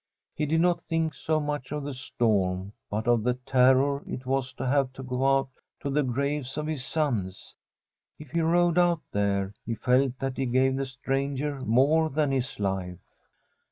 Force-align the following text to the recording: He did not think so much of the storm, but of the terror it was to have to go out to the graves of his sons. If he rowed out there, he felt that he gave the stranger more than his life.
He 0.33 0.47
did 0.47 0.61
not 0.61 0.79
think 0.81 1.13
so 1.13 1.39
much 1.39 1.71
of 1.71 1.83
the 1.83 1.93
storm, 1.93 2.73
but 2.89 3.07
of 3.07 3.21
the 3.21 3.35
terror 3.35 4.01
it 4.07 4.25
was 4.25 4.51
to 4.53 4.65
have 4.65 4.91
to 4.93 5.03
go 5.03 5.37
out 5.37 5.49
to 5.81 5.91
the 5.91 6.01
graves 6.01 6.57
of 6.57 6.65
his 6.65 6.83
sons. 6.83 7.53
If 8.17 8.31
he 8.31 8.41
rowed 8.41 8.79
out 8.79 9.01
there, 9.11 9.53
he 9.63 9.75
felt 9.75 10.17
that 10.17 10.37
he 10.37 10.47
gave 10.47 10.75
the 10.75 10.87
stranger 10.87 11.59
more 11.61 12.09
than 12.09 12.31
his 12.31 12.59
life. 12.59 12.97